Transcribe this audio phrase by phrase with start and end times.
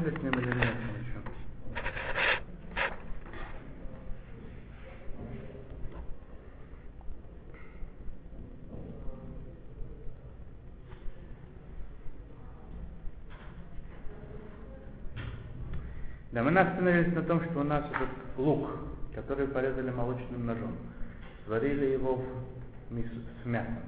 [0.00, 1.20] нет еще?
[16.32, 18.08] Да, мы остановились на том, что у нас этот
[18.38, 18.70] лук,
[19.14, 20.76] который порезали молочным ножом,
[21.44, 22.22] сварили его
[22.88, 23.78] в мису с мясом.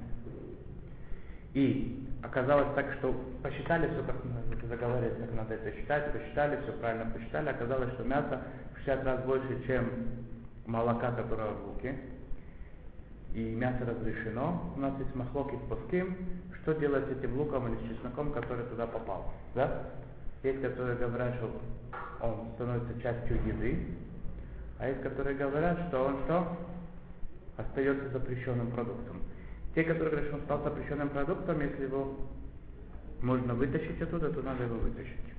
[1.53, 4.23] И оказалось так, что посчитали все, как
[4.67, 8.41] заговорили, как надо это считать, посчитали, все правильно посчитали, оказалось, что мясо
[8.73, 9.89] в 60 раз больше, чем
[10.65, 11.95] молока, которое в луке.
[13.33, 14.73] И мясо разрешено.
[14.75, 16.15] У нас есть махлоки с плоским.
[16.61, 19.33] Что делать с этим луком или с чесноком, который туда попал?
[19.55, 19.89] Да?
[20.43, 21.61] Есть, которые говорят, что
[22.21, 23.87] он становится частью еды,
[24.79, 26.57] а есть, которые говорят, что он что?
[27.57, 29.21] Остается запрещенным продуктом.
[29.75, 32.15] Те, которые говорят, что он стал запрещенным продуктом, если его
[33.23, 35.31] можно вытащить оттуда, то надо его вытащить.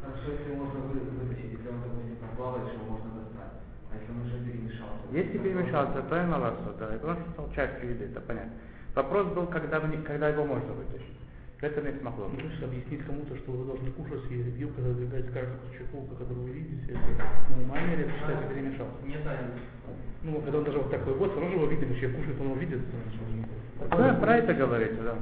[0.00, 3.60] Хорошо, если можно вытащить, если он, допустим, там плавает, что можно достать.
[3.92, 5.04] А если он уже перемешался?
[5.12, 8.52] Если перемешался, то и ласо, да, и он стал частью еды, это понятно.
[8.94, 11.20] Вопрос был, когда, когда его можно вытащить.
[11.60, 12.32] В этом есть махлок.
[12.32, 16.50] Можешь объяснить кому-то, что вы должны кушать, и вилка задвигается каждый кусочек лука, который вы
[16.50, 19.04] видите, это нормально или это считается перемешался?
[19.04, 19.20] Нет,
[20.22, 22.80] Ну, когда он даже вот такой вот, сразу его видно, человек кушает, он его видит.
[23.90, 25.18] Да, про это говорится, да.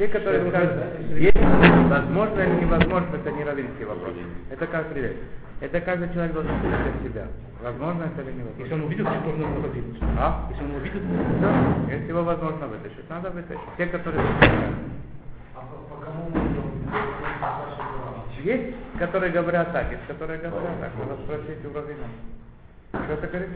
[0.00, 4.14] Те, которые скажут, есть возможно или невозможно, это не равенский вопрос.
[4.50, 5.16] Это как определять.
[5.60, 7.28] Это каждый человек должен судить для себя.
[7.62, 8.62] Возможно это или невозможно.
[8.62, 10.02] Если он увидит, то можно его выдвинуть.
[10.18, 10.48] А?
[10.48, 11.02] Если он увидит,
[11.42, 13.60] Да, если его возможно вытащить, надо вытащить.
[13.76, 14.24] Те, которые...
[15.54, 16.70] А по, по кому мы идем?
[18.42, 20.92] Есть, которые говорят так, есть, которые говорят так.
[20.96, 22.06] Надо спросить у раввина.
[23.04, 23.50] Что ты говоришь?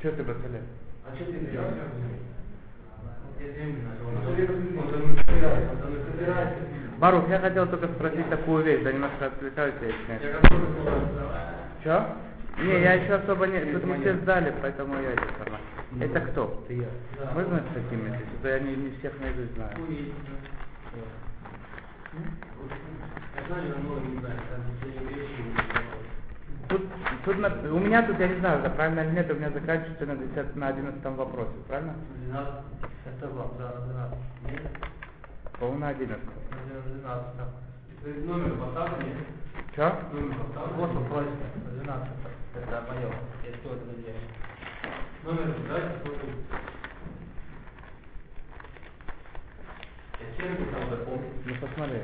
[0.00, 0.62] Что ты, Бацале?
[1.06, 1.62] А что ты берешь?
[6.98, 11.08] Марух, я хотел только спросить такую вещь, да немножко отвлекаюсь, я разговаривать.
[11.80, 12.16] Что?
[12.58, 13.60] Не, я еще особо не...
[13.72, 15.58] Тут не все сдали, поэтому я это сама.
[16.00, 16.64] Это кто?
[16.68, 16.88] я.
[17.34, 18.08] Можно с такими?
[18.40, 19.76] Это я не, не всех наизусть знаю.
[23.36, 24.36] Я знаю, но не знаю.
[24.50, 25.87] Там последние вещи.
[27.28, 30.06] Тут, на- у меня тут, я не знаю, да, правильно или нет, у меня заканчивается
[30.06, 31.94] на, 10, на 11 вопросе, правильно?
[32.24, 32.54] 12.
[33.04, 34.18] Это вам, да, 12.
[34.50, 34.62] Нет?
[35.60, 36.24] По-моему, на 11.
[37.02, 37.04] 12,
[37.36, 37.44] да.
[38.24, 39.16] Номер поставлен?
[39.74, 40.00] Что?
[40.10, 40.76] Номер поставлен.
[40.76, 41.24] Вот вопрос.
[41.82, 42.08] 12.
[42.54, 43.12] Это мое.
[43.44, 44.24] Я что это делаю?
[45.24, 45.54] Номер,
[46.00, 46.28] смотрю.
[50.18, 51.28] Я сервис там запомнил.
[51.44, 52.00] Ну посмотри.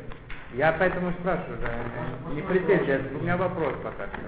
[0.53, 2.31] Я поэтому спрашиваю, да.
[2.35, 4.21] Не претензия, у меня вопрос пока что.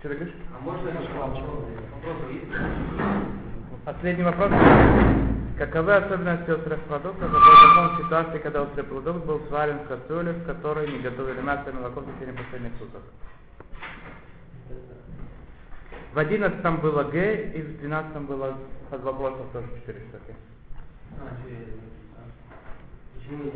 [0.00, 0.34] Что ты говоришь?
[0.56, 0.96] А можно я?
[3.84, 4.50] Последний вопрос.
[5.58, 7.30] Каковы особенности острых продуктов?
[7.30, 11.68] Закон в ситуации, когда острый продукт был сварен в кастрюле, в которой не готовили мясо
[11.68, 13.02] и молоко в течение последних суток?
[16.14, 18.56] В одиннадцатом было Г, и в двенадцатом было
[18.88, 20.34] под вопросом тоже четыре штуки.
[21.18, 21.28] А,
[23.18, 23.52] Почему я?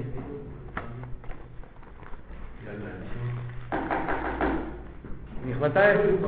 [2.60, 3.33] Не
[5.64, 6.20] хватает?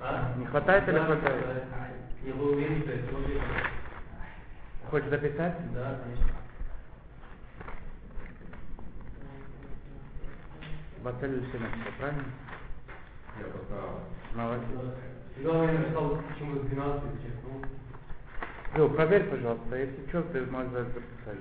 [0.00, 0.34] А?
[0.38, 1.46] Не хватает или хватает?
[1.46, 1.88] да.
[2.24, 3.40] Я был уверен, что это тоже.
[4.90, 5.72] Хочешь записать?
[5.74, 6.36] Да, конечно.
[11.02, 12.24] Бацель все написал, правильно?
[13.38, 14.00] Я поставил.
[14.34, 14.68] Молодец.
[15.42, 17.68] Главное, я написал, почему 12, честно.
[18.76, 21.38] Лё, проверь, пожалуйста, если что, ты можешь записать.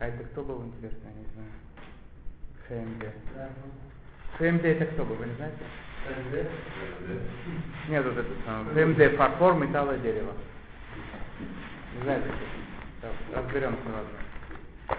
[0.00, 1.71] А это кто был, интересно, я не знаю.
[2.68, 3.04] ФМД.
[4.38, 5.56] ФМД это кто был, вы не знаете?
[6.06, 6.50] ФМД?
[7.88, 8.86] Нет, вот это самое.
[8.86, 10.32] ФМД, фарфор, металл и дерево.
[11.96, 12.26] Не знаете,
[12.98, 13.08] что?
[13.34, 14.96] Разберемся, ладно.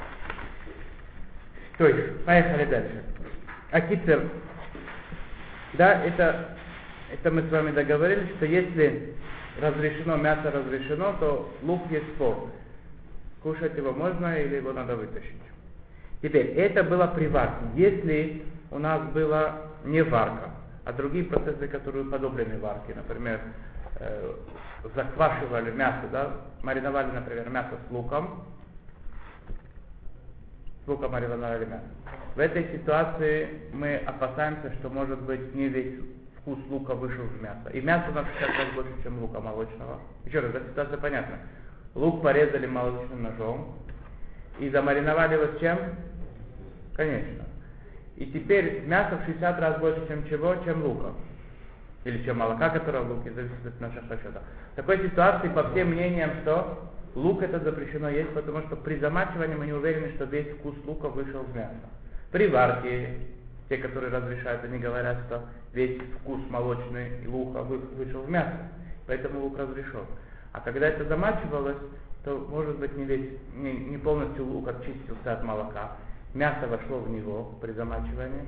[1.78, 3.04] То есть, поехали дальше.
[3.72, 4.30] Акицер.
[5.74, 6.58] Да, это,
[7.12, 9.16] это мы с вами договорились, что если
[9.60, 12.52] разрешено, мясо разрешено, то лук есть спор.
[13.42, 15.42] Кушать его можно или его надо вытащить.
[16.24, 17.66] Теперь, это было при варке.
[17.76, 20.52] Если у нас была не варка,
[20.86, 23.42] а другие процессы, которые подобрены варке, например,
[24.00, 24.34] э,
[24.96, 26.32] заквашивали мясо, да,
[26.64, 28.46] мариновали, например, мясо с луком,
[30.86, 31.84] с луком мариновали мясо.
[32.36, 36.00] В этой ситуации мы опасаемся, что может быть не весь
[36.38, 37.70] вкус лука вышел в мясо.
[37.74, 40.00] И мясо у нас 60 раз больше, чем лука молочного.
[40.24, 41.40] Еще раз, эта ситуация понятна.
[41.96, 43.76] Лук порезали молочным ножом
[44.60, 45.78] и замариновали его чем?
[46.96, 47.46] Конечно.
[48.16, 50.56] И теперь мясо в 60 раз больше, чем чего?
[50.64, 51.12] Чем лука.
[52.04, 54.44] Или чем молока, которое в луке, зависит от наших расчетов.
[54.74, 59.56] В такой ситуации, по всем мнениям, что Лук это запрещено есть, потому что при замачивании
[59.56, 61.74] мы не уверены, что весь вкус лука вышел в мясо.
[62.32, 63.20] При варке,
[63.70, 65.44] те, которые разрешают, они говорят, что
[65.74, 68.58] весь вкус молочный лука вы- вышел в мясо,
[69.06, 70.06] поэтому лук разрешен.
[70.54, 71.78] А когда это замачивалось,
[72.24, 75.98] то может быть не весь, не, не полностью лук очистился от молока,
[76.34, 78.48] мясо вошло в него при замачивании,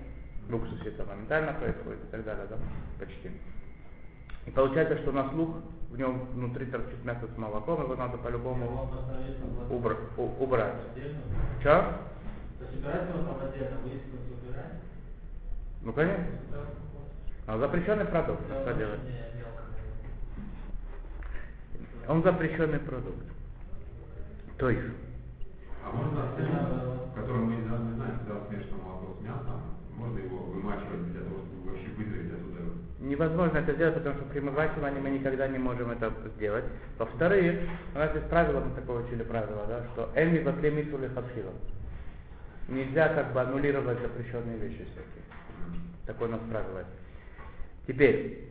[0.49, 2.57] в уксусе это моментально происходит и так далее, да,
[2.99, 3.31] почти.
[4.45, 5.57] И получается, что у нас лук,
[5.89, 8.89] в нем внутри торчит мясо с молоком, его надо по-любому
[9.69, 9.97] на убра-
[10.39, 10.73] убрать.
[10.91, 11.19] Отдельно?
[11.63, 11.85] Че?
[15.81, 16.25] Ну конечно.
[17.47, 18.99] А запрещенный продукт, что делать?
[22.07, 23.25] Он запрещенный продукт.
[24.57, 24.93] То есть,
[25.83, 29.62] А можно который мы даже не знаем, когда смешано молоко с мясом,
[29.95, 32.56] можно его вымачивать для того, чтобы вообще выдавить оттуда?
[33.06, 36.65] невозможно это сделать, потому что при вымачивании мы никогда не можем это сделать.
[36.97, 37.62] Во-вторых,
[37.94, 41.51] у нас есть правило, мы такое учили правило, да, что эми батле митсуле хатхила.
[42.67, 45.23] Нельзя как бы аннулировать запрещенные вещи всякие.
[46.06, 46.83] Такое у нас правило.
[47.88, 48.50] Теперь,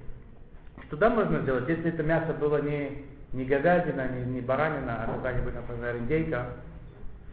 [0.87, 5.17] что да можно сделать, если это мясо было не, не говядина, не, не баранина, а
[5.17, 6.47] какая-нибудь, например, индейка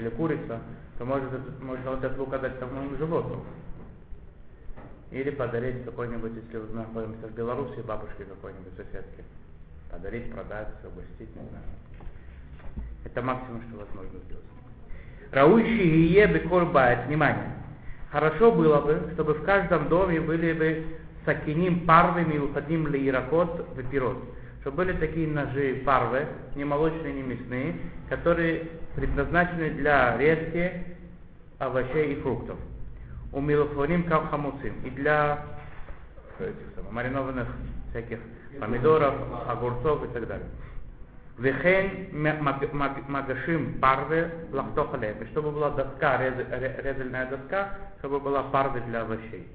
[0.02, 0.60] или курица,
[0.98, 3.44] то может, это- можно вот этот лук отдать тому животному.
[5.12, 9.24] Или подарить какой-нибудь, если мы находимся в Беларуси, бабушке какой-нибудь соседке.
[9.92, 11.66] Подарить, продать, угостить, не знаю.
[13.04, 14.46] Это максимум, что возможно сделать.
[15.32, 17.08] Раущий ие беколь баэт.
[17.08, 17.52] Внимание.
[18.10, 20.86] Хорошо было бы, чтобы в каждом доме были бы
[21.26, 24.18] сакиним парвами уходим ли иракот в пирот.
[24.62, 27.76] Чтобы были такие ножи парвы, не молочные, не мясные,
[28.10, 30.86] которые предназначены для резки
[31.58, 32.58] овощей и фруктов.
[33.34, 34.74] У милофоним как хамуцим.
[34.84, 35.44] И для
[36.40, 37.48] этих самых, маринованных
[37.90, 38.20] всяких
[38.60, 39.16] помидоров,
[39.48, 40.48] огурцов и так далее.
[41.40, 45.26] Вехен маг- маг- магашим парве лахтохалем.
[45.32, 49.48] Чтобы была доска, рез- ре- резальная доска, чтобы была парве для овощей.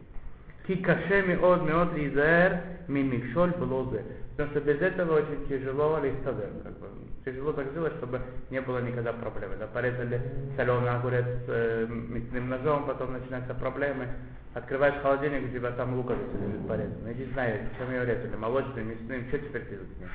[0.67, 4.03] Ки кашеми от меот лизер мимикшоль блозе.
[4.37, 6.51] Потому что без этого очень тяжело листовер.
[6.63, 6.89] Как бы.
[7.25, 8.21] Тяжело так сделать, чтобы
[8.51, 9.57] не было никогда проблемы.
[9.57, 10.21] Да, порезали
[10.57, 14.09] соленый огурец э, мясным ножом, потом начинаются проблемы.
[14.55, 17.13] Открываешь холодильник, у тебя там луковица лежит порезанная.
[17.13, 20.09] Иди знай, чем ее резали, молочным, мясным, что теперь делать с ней?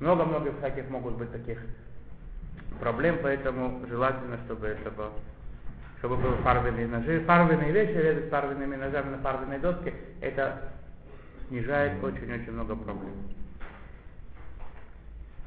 [0.00, 1.58] Много-много всяких могут быть таких
[2.80, 5.10] проблем, поэтому желательно, чтобы это было
[6.04, 7.20] чтобы были фарбенные ножи.
[7.20, 10.60] Фарбенные вещи резать фарбенными ножами на фарбенной доске, это
[11.48, 13.14] снижает очень-очень много проблем.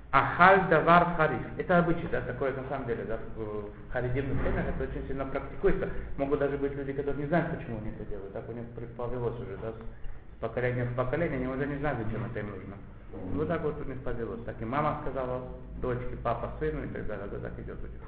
[0.09, 1.45] Ахаль давар хариф.
[1.57, 5.89] Это обычай, да, такое на самом деле, да, в харидимных семьях это очень сильно практикуется.
[6.18, 8.33] Могут даже быть люди, которые не знают, почему они это делают.
[8.33, 8.63] Так у них
[8.98, 12.74] повелось уже, да, с поколения в поколение, они уже не знают, зачем это им нужно.
[13.12, 14.44] Ну, Вот так вот у них повелось.
[14.44, 15.50] Так и мама сказала
[15.81, 18.01] дочке, папа сыну и так далее, да, так идет у них.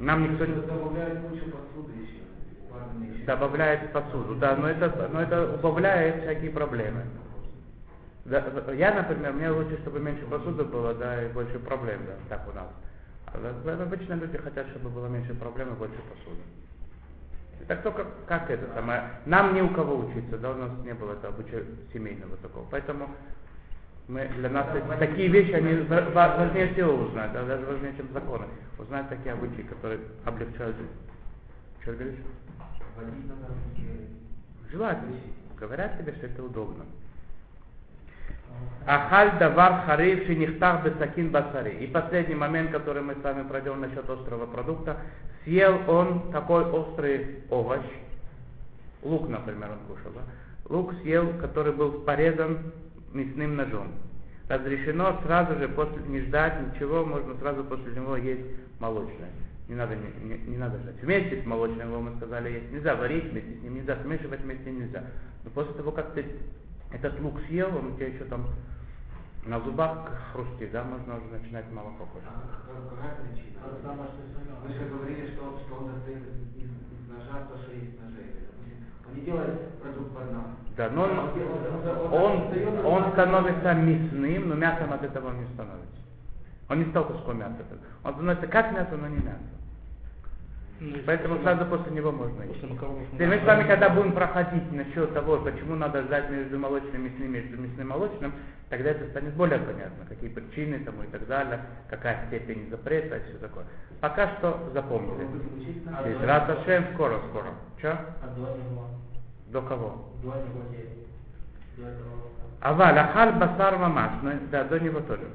[0.00, 0.54] Нам никто не...
[0.54, 3.24] Добавляют кучу посуды еще.
[3.26, 7.04] Добавляет посуду, да, но это, но это убавляет всякие проблемы.
[8.24, 12.48] Да, я, например, мне лучше, чтобы меньше посуды было, да, и больше проблем, да, так
[12.48, 12.66] у нас.
[13.26, 16.40] А обычно люди хотят, чтобы было меньше проблем и больше посуды.
[17.68, 19.02] Так только как это самое.
[19.26, 22.66] Нам ни у кого учиться, да, у нас не было это обычая семейного такого.
[22.70, 23.10] Поэтому
[24.10, 24.66] мы, для нас
[24.98, 28.46] такие вещи, они ва- ва- важнее всего узнать, да, даже важнее, чем законы.
[28.76, 30.90] Узнать такие обычаи, которые облегчают жизнь.
[31.82, 32.18] Что говоришь?
[34.70, 35.16] Желательно.
[35.58, 36.84] Говорят тебе, что это удобно.
[38.86, 41.76] Ахаль давар хариф шинихтах бесакин басари.
[41.78, 44.96] И последний момент, который мы с вами пройдем насчет острого продукта.
[45.44, 47.84] Съел он такой острый овощ,
[49.02, 50.22] лук, например, он кушал, да?
[50.68, 52.58] лук съел, который был порезан
[53.12, 53.88] мясным ножом.
[54.48, 58.44] Разрешено сразу же, после, не ждать ничего, можно сразу после него есть
[58.80, 59.30] молочное.
[59.68, 61.00] Не надо, не, не- не надо ждать.
[61.02, 64.70] Вместе с молочным, его мы сказали, есть нельзя, варить вместе с ним нельзя, смешивать вместе
[64.72, 65.04] нельзя.
[65.44, 66.26] Но после того, как ты
[66.92, 68.46] этот лук съел, он у тебя еще там
[69.46, 72.28] на зубах хрустит, да, можно уже начинать молоко кушать.
[72.28, 73.60] А как- какая причина?
[74.66, 76.22] Вы же говорили, что, что он достает
[76.56, 76.70] из,
[77.08, 78.10] ножа то, что есть в ноже.
[78.10, 78.39] Допустим, Он
[79.14, 80.44] не делает продукт под нас.
[80.76, 81.18] Да, но он,
[82.84, 86.00] Он он- становится мясным, но мясом от этого он не становится.
[86.68, 87.56] Он не стал куском мяса.
[88.04, 89.38] Он становится как мясо, но не мясо.
[90.82, 92.62] Ну, Поэтому сразу после него можно есть.
[92.62, 97.04] макаронов Теперь мы с вами, когда будем проходить насчет того, почему надо ждать между молочным
[97.04, 98.32] и мясным, между мясным и молочным,
[98.70, 103.24] тогда это станет более понятно, какие причины тому и так далее, какая степень запрета и
[103.24, 103.66] все такое.
[104.00, 105.26] Пока что запомнили.
[105.94, 107.18] А Здесь Рад Ашем скоро,
[107.80, 107.92] скоро.
[107.92, 107.98] Че?
[108.22, 108.84] А до него?
[109.48, 110.08] До кого?
[110.22, 111.08] До него есть.
[111.76, 112.42] До этого лука.
[112.60, 114.10] Аваль ахаль басар мамаш.
[114.22, 115.28] Ну, да, до него тоже.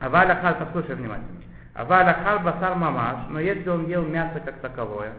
[0.00, 1.38] Аваль ахаль, послушай внимательно.
[1.78, 5.12] Аваля хал басар мамаш, но если он ел мясо как таковое,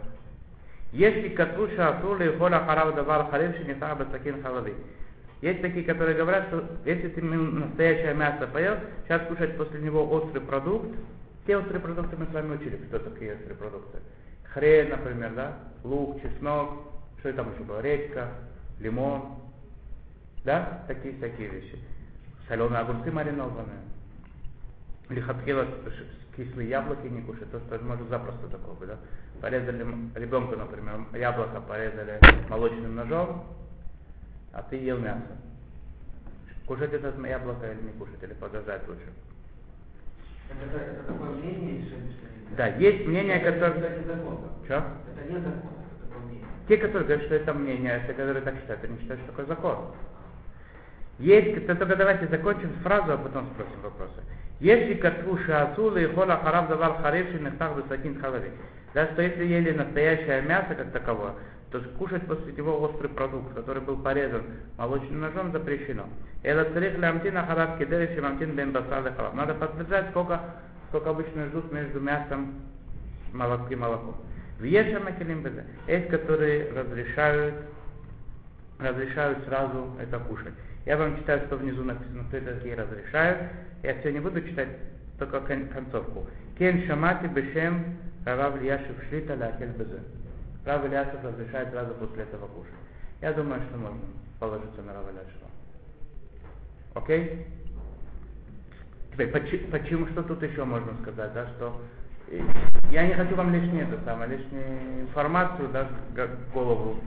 [0.91, 4.74] если катуша асули холя харав давар харивши не хаба сакин халави.
[5.41, 8.75] Есть такие, которые говорят, что если ты настоящее мясо поел,
[9.06, 10.89] сейчас кушать после него острый продукт,
[11.48, 14.00] те острые продукты мы с вами учили, кто такие острые продукты.
[14.53, 16.79] Хрен, например, да, лук, чеснок,
[17.20, 18.29] что там еще было, редька,
[18.79, 19.39] лимон,
[20.44, 21.77] да, такие всякие вещи.
[22.48, 23.79] Соленые огурцы маринованные.
[25.10, 25.22] Или
[26.36, 28.48] кислые яблоки не кушать, то что может запросто
[28.79, 28.98] быть, да.
[29.41, 29.84] Порезали
[30.15, 33.44] ребенку, например, яблоко порезали молочным ножом,
[34.53, 35.38] а ты ел мясо.
[36.65, 39.10] Кушать это яблоко или не кушать, или подождать лучше.
[40.50, 41.96] Это, это такое мнение, что
[42.58, 43.79] Да, есть мнение, это, которое...
[43.79, 44.38] Это не закон.
[44.65, 44.75] Что?
[44.75, 46.48] Это не закон, это такое мнение.
[46.68, 49.77] Те, которые говорят, что это мнение, те, которые так считают, они считают, что такое закон.
[51.20, 54.22] Есть, то только давайте закончим фразу, а потом спросим вопросы.
[54.60, 58.51] Если катву шаасулы и хола харав давар харивши нехтах высокин халави.
[58.94, 61.34] Да, что если ели настоящее мясо как таковое,
[61.71, 64.41] то кушать после него острый продукт, который был порезан
[64.77, 66.05] молочным ножом, запрещено.
[66.41, 69.35] Это царих лямтин ахарав кедериш и мамтин бен басал и халав.
[69.35, 70.39] Надо подтверждать, сколько,
[70.89, 72.55] сколько обычно ждут между мясом
[73.33, 74.15] молок и молоком.
[74.59, 75.63] Вьеша макелим безе.
[75.88, 77.55] Есть, которые разрешают,
[78.79, 80.53] разрешают сразу это кушать.
[80.85, 83.38] Я вам читаю, что внизу написано, кто это такие разрешают.
[83.83, 84.69] Я все не буду читать,
[85.19, 86.25] только кон- концовку.
[86.57, 89.99] Кен шамати бешем рав Ильяшев шлита лахель безе.
[90.65, 92.73] Рав Ильяшев разрешает сразу после этого кушать.
[93.21, 94.01] Я думаю, что можно
[94.39, 95.49] положиться на Рава Ильяшева.
[96.95, 97.47] Окей?
[99.11, 101.81] Теперь, почему, почему, что тут еще можно сказать, да, что
[102.91, 105.89] я не хочу вам лишнее, это самое, лишнюю информацию, да,
[106.53, 106.99] голову,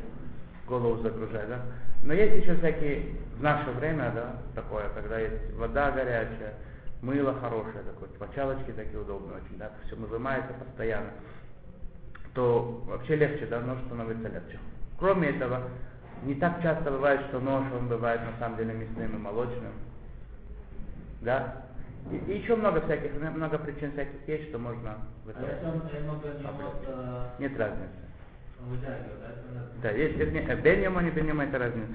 [0.66, 1.62] голову загружать, да.
[2.02, 6.54] Но есть еще всякие, в наше время, да, такое, когда есть вода горячая,
[7.00, 11.10] мыло хорошее такое, мочалочки такие удобные очень, да, все вымывается постоянно,
[12.34, 14.58] то вообще легче, да, нож становится легче.
[14.98, 15.62] Кроме этого,
[16.24, 19.72] не так часто бывает, что нож, он бывает на самом деле мясным и молочным,
[21.20, 21.66] да.
[22.10, 26.28] И, и еще много всяких, много причин всяких есть, что можно в А немного
[27.38, 27.90] Нет разницы.
[29.82, 30.16] да, есть
[30.62, 31.94] беньяма, не беньяма, это разница.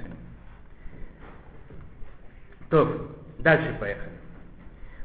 [2.69, 4.16] То, дальше поехали.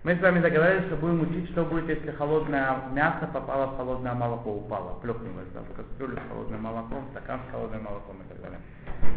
[0.04, 4.14] Мы с вами договорились, что будем учить, что будет, если холодное мясо попало в холодное
[4.14, 8.42] молоко, упало, плюхнулось да, в кастрюлю с холодным молоком, стакан с холодным молоком и так
[8.42, 8.58] далее.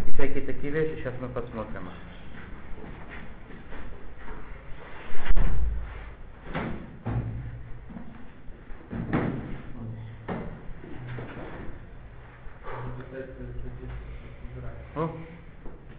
[0.08, 1.90] И всякие такие вещи сейчас мы посмотрим.
[14.96, 15.10] О,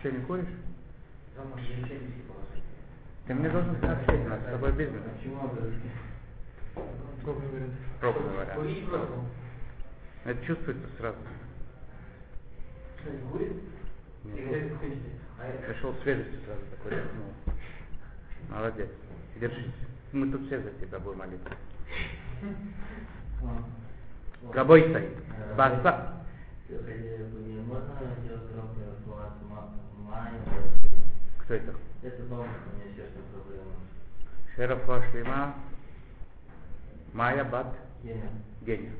[0.01, 0.47] ты не куришь?
[3.27, 5.03] Ты мне должен сообщить, у нас с тобой бизнес.
[8.55, 9.15] Курить просто.
[10.25, 11.19] Это чувствуется сразу.
[14.25, 14.73] Нет.
[15.39, 17.33] А Пришел свежестью сразу такой рискнул.
[18.49, 18.89] Молодец.
[19.41, 19.75] Держись.
[20.13, 21.51] Мы тут все за тебя будем молиться.
[24.55, 25.17] Габой стоит.
[25.57, 26.23] Баса.
[26.69, 29.47] Можно делать информацию
[30.09, 30.31] май,
[31.47, 31.73] Кто это?
[32.03, 32.43] Это меня
[32.97, 33.71] сердце проблема.
[34.57, 35.55] Шерафа Шлима.
[37.13, 37.69] Майя Бат.
[38.03, 38.31] Геня.
[38.63, 38.91] Геня.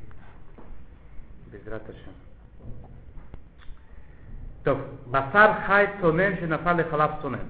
[4.63, 4.77] То,
[5.07, 7.49] басар хай цонен, напали халав цонен.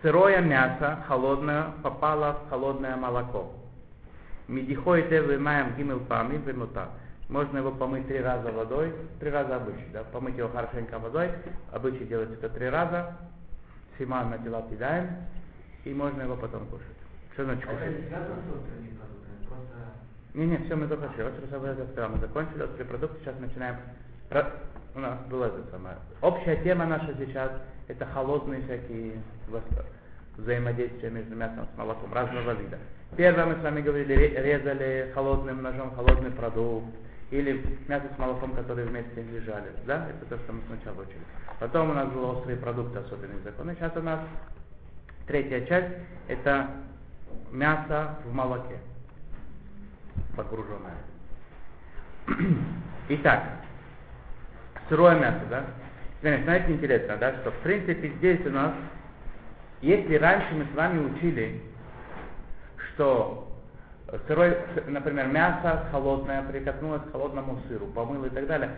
[0.00, 3.52] Сырое мясо, холодное, попало в холодное молоко.
[4.46, 6.90] Медихоите вымаем гимел пами вымута.
[7.28, 11.32] Можно его помыть три раза водой, три раза обычно, да, помыть его хорошенько водой,
[11.72, 13.16] обычно делать это три раза,
[13.98, 15.08] симан на тела кидаем,
[15.84, 16.86] и можно его потом кушать.
[17.34, 17.90] Что значит А кушать?
[20.34, 20.46] не.
[20.46, 21.04] Не, все, мы только.
[21.06, 23.76] Острый собой я сказал, мы закончили острый продукт, сейчас начинаем.
[24.96, 25.96] У нас было это самое.
[26.22, 27.50] Общая тема наша сейчас
[27.88, 29.14] это холодные всякие
[30.36, 32.78] взаимодействия между мясом с молоком разного вида.
[33.16, 36.86] Первое мы с вами говорили, ре- резали холодным ножом холодный продукт,
[37.30, 39.72] или мясо с молоком, которые вместе лежали.
[39.86, 41.22] Да, это то, что мы сначала учили.
[41.58, 43.74] Потом у нас были острые продукты, особенные законы.
[43.74, 44.20] Сейчас у нас
[45.26, 45.94] третья часть,
[46.28, 46.70] это
[47.50, 48.78] мясо в молоке
[50.36, 50.96] погруженное.
[53.08, 53.42] Итак,
[54.88, 55.64] сырое мясо, да?
[56.18, 58.72] Теперь, знаете, интересно, да, что в принципе здесь у нас,
[59.82, 61.60] если раньше мы с вами учили,
[62.94, 63.43] что
[64.26, 64.56] сырой,
[64.86, 68.70] например, мясо холодное прикоснулось к холодному сыру, помыло и так далее,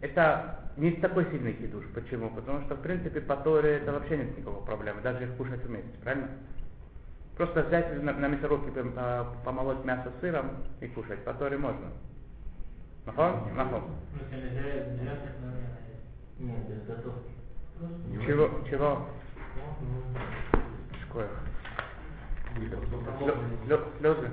[0.00, 1.84] это не такой сильный хидуш.
[1.94, 2.30] Почему?
[2.30, 5.96] Потому что, в принципе, по Торе это вообще нет никакой проблемы, даже их кушать вместе,
[6.02, 6.28] правильно?
[7.36, 10.50] Просто взять на, на мясорубке а, помолоть мясо сыром
[10.80, 11.24] и кушать.
[11.24, 11.86] По Торе можно.
[13.06, 13.54] Нахон?
[13.54, 13.82] Нахон.
[14.12, 14.64] Ну, если нельзя,
[22.54, 24.30] Слезы?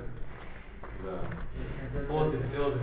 [1.04, 1.18] Да.
[2.50, 2.78] Слезы.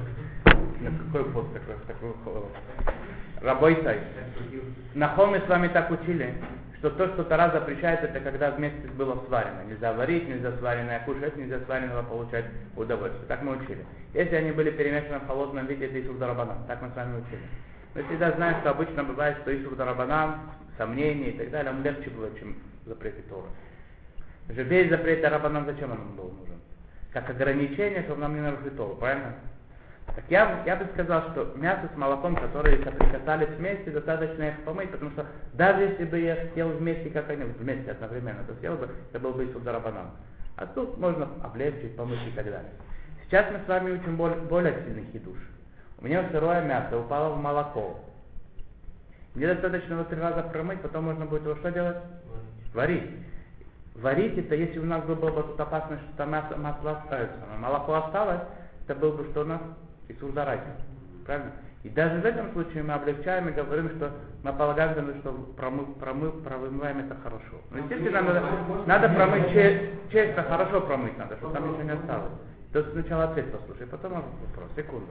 [0.81, 1.75] Нет, какой пост такой?
[1.87, 2.45] такой холод?
[3.41, 3.99] Работай.
[4.95, 6.33] Нахом мы с вами так учили,
[6.79, 9.63] что то, что Тара запрещает, это когда вместе было сварено.
[9.67, 13.25] Нельзя варить, нельзя сваренное кушать, нельзя сваренного получать удовольствие.
[13.27, 13.85] Так мы учили.
[14.13, 16.65] Если они были перемешаны в холодном виде, это Исур Дарабанан.
[16.67, 17.41] Так мы с вами учили.
[17.95, 20.39] Мы всегда знаем, что обычно бывает, что Исур Дарабанан,
[20.77, 22.55] сомнения и так далее, он легче было, чем
[22.85, 23.47] запреты Тора.
[24.49, 26.55] Же весь запрет Дарабанан зачем он нам был нужен?
[27.13, 29.35] Как ограничение, чтобы нам не нарушить Тору, правильно?
[30.15, 34.89] Так я, я бы сказал, что мясо с молоком, которые соприкасались вместе, достаточно их помыть,
[34.89, 38.89] потому что даже если бы я съел вместе, как они вместе одновременно, то съел бы,
[39.11, 40.07] это был бы и сударабанан.
[40.55, 42.71] А тут можно облегчить, помыть и так далее.
[43.25, 45.37] Сейчас мы с вами учим более, более сильный хидуш.
[45.99, 47.99] У меня сырое мясо упало в молоко.
[49.35, 51.97] Мне достаточно его три раза промыть, потом можно будет его что делать?
[52.73, 53.09] Варить.
[54.01, 57.57] Варить это, если у нас была бы тут опасность, что там масло, масло остается, но
[57.57, 58.41] молоко осталось,
[58.85, 59.61] это был бы что у нас?
[60.07, 60.69] Исур Дараки.
[61.25, 61.51] Правильно?
[61.83, 64.11] И даже в этом случае мы облегчаем и говорим, что
[64.43, 67.57] мы полагаем, что промы, промы, промываем это хорошо.
[67.71, 68.43] Но естественно, надо,
[68.85, 72.31] надо промыть честь, честь хорошо промыть надо, чтобы там ничего не осталось.
[72.71, 74.69] То есть сначала ответ послушай, потом вопрос.
[74.75, 75.07] Секунду.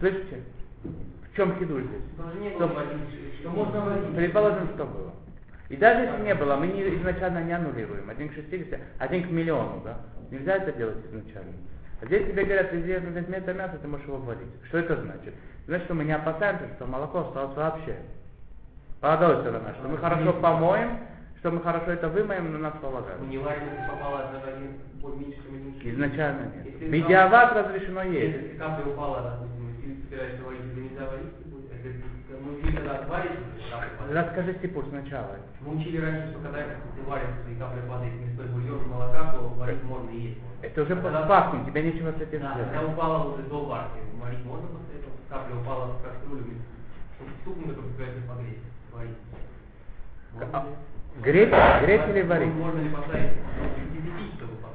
[0.00, 0.42] Слышите?
[0.84, 2.02] В чем хиду здесь?
[2.50, 2.84] Что- было
[3.40, 4.16] что можно.
[4.16, 5.12] Предположим, что было.
[5.72, 8.10] И даже если не было, мы не, изначально не аннулируем.
[8.10, 9.96] Один к 60, один к миллиону, да?
[10.30, 11.54] Нельзя это делать изначально.
[12.02, 14.52] А здесь тебе говорят, если возьми это мясо, ты можешь его варить.
[14.68, 15.32] Что это значит?
[15.66, 17.96] Значит, что мы не опасаемся, что молоко осталось вообще.
[19.00, 20.98] Молодой сторона, что мы хорошо помоем,
[21.38, 23.22] что мы хорошо это вымоем, но нас полагают.
[23.22, 23.38] Не
[25.26, 25.94] если меньше, чем.
[25.94, 26.66] Изначально нет.
[26.66, 28.58] Если Медиават разрешено Если есть.
[28.58, 31.32] капля упала, допустим, и ты собираешься варить, нельзя варить,
[32.52, 33.38] ну, ты когда падает.
[34.10, 35.36] Расскажи Степур сначала.
[35.60, 39.48] Мы учили раньше, что когда ты варишь, и капля падает в мясной бульон молока, то
[39.56, 40.38] варить можно и есть.
[40.62, 42.72] Это уже А когда- постфактум, тебе нечего с этим Да, сделать.
[42.72, 45.12] когда упала уже до варки, варить можно после этого?
[45.28, 46.44] Капля упала в кастрюлю,
[47.16, 48.58] чтобы стукнуть, только собираешься погреть,
[48.92, 49.18] варить.
[50.52, 50.66] А?
[51.22, 51.50] Греть,
[51.82, 52.54] греть или варить?
[52.54, 53.30] Можно ли поставить?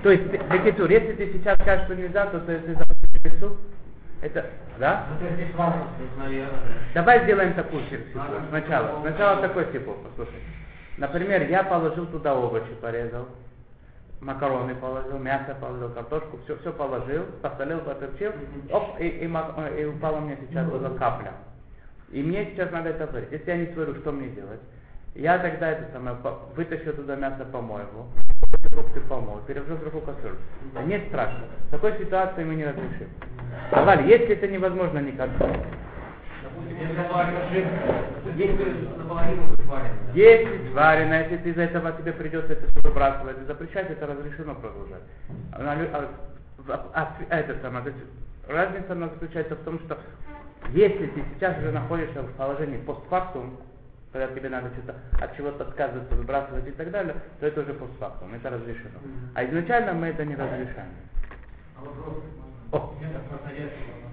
[0.04, 3.58] То есть, Бекитур, если ты сейчас скажешь, что нельзя, то ты, запрещаешь суп?
[4.22, 4.46] Это,
[4.80, 5.06] да?
[5.10, 5.28] Ну,
[5.58, 6.50] да.
[6.94, 7.84] Давай сделаем такую.
[8.16, 8.48] Надо.
[8.50, 9.02] Сначала.
[9.02, 10.42] Сначала такой сипу, послушай.
[10.98, 13.28] Например, я положил туда овощи, порезал,
[14.20, 18.32] макароны положил, мясо положил, картошку, все, все положил, посолил, поперчил,
[18.72, 21.34] оп, и, и, ма- э, и упала мне сейчас туда капля.
[22.10, 23.32] И мне сейчас надо это варить.
[23.32, 24.62] Если я не сварю, что мне делать?
[25.14, 26.18] Я тогда это самое,
[26.56, 28.08] вытащу туда мясо, помою его,
[28.72, 30.38] фрукты помою, перевожу в другую кастрюлю.
[30.88, 31.44] Нет страшно.
[31.68, 33.10] В такой ситуации мы не разрешим.
[33.72, 35.00] Давай, если это невозможно
[39.28, 40.14] если сварено, да?
[40.14, 44.56] Если сварено, если ты из-за этого тебе придется это все выбрасывать и запрещать, это разрешено
[44.56, 45.02] продолжать.
[45.54, 46.10] А, а-
[46.68, 48.04] а- а- это самое, то есть
[48.48, 49.98] разница она заключается в том, что
[50.70, 53.58] если ты сейчас уже находишься в положении постфактум,
[54.12, 58.34] когда тебе надо что-то от чего-то отказываться, выбрасывать и так далее, то это уже постфактум,
[58.34, 59.00] это разрешено.
[59.34, 60.94] А изначально мы это не разрешаем.
[61.76, 62.24] А вопрос
[62.72, 63.22] О, можно?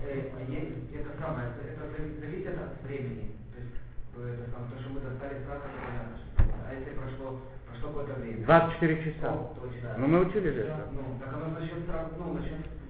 [0.06, 3.32] Э, есть это самое, это, это зави- зависит от времени.
[3.52, 3.74] То есть,
[4.16, 6.54] э, это самое, то, что мы достали сразу, это это.
[6.68, 8.44] А если прошло, прошло какое-то время?
[8.46, 9.32] 24 часа.
[9.32, 9.94] О, точно.
[9.98, 10.88] Ну мы учили же это.
[10.92, 12.38] Ну, так оно сразу, ну,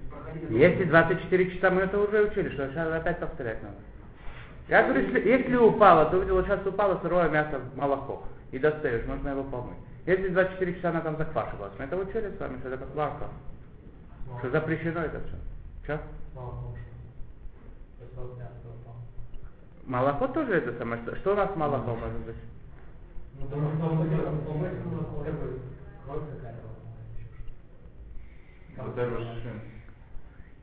[0.09, 0.49] проходить.
[0.51, 3.75] Если 24 часа, мы это уже учили, что сейчас опять повторять надо.
[4.67, 9.05] Я говорю, если, если упало, ты увидел, сейчас упало сырое мясо в молоко, и достаешь,
[9.05, 9.77] можно его помыть.
[10.05, 13.25] Если 24 часа она там заквашивалась, мы это учили с вами, что это как варка,
[14.39, 15.54] что запрещено это все.
[15.85, 16.01] Что?
[19.85, 22.35] Молоко тоже это самое, что, что у нас молоко может быть?
[23.39, 24.07] Ну, потому что он ну,
[26.05, 26.65] кровь какая-то.